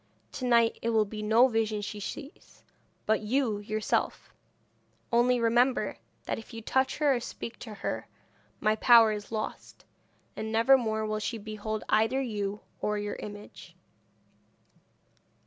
To 0.31 0.45
night 0.45 0.79
it 0.81 0.89
will 0.89 1.05
be 1.05 1.21
no 1.21 1.47
vision 1.47 1.79
she 1.81 1.99
sees, 1.99 2.63
but 3.05 3.19
you 3.21 3.59
yourself; 3.59 4.33
only 5.13 5.39
remember, 5.39 5.97
that 6.25 6.39
if 6.39 6.55
you 6.55 6.61
touch 6.63 6.97
her 6.97 7.13
or 7.13 7.19
speak 7.19 7.59
to 7.59 7.75
her 7.75 8.07
my 8.59 8.75
power 8.75 9.11
is 9.11 9.31
lost, 9.31 9.85
and 10.35 10.51
never 10.51 10.75
more 10.75 11.05
will 11.05 11.19
she 11.19 11.37
behold 11.37 11.83
either 11.87 12.19
you 12.19 12.61
or 12.81 12.97
your 12.97 13.17
image.' 13.17 13.75